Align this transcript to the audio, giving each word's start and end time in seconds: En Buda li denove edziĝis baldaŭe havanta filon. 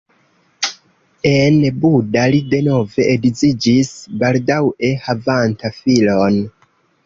En 1.31 1.59
Buda 1.83 2.23
li 2.33 2.39
denove 2.55 3.07
edziĝis 3.13 3.93
baldaŭe 4.25 4.93
havanta 5.07 5.75
filon. 5.81 6.45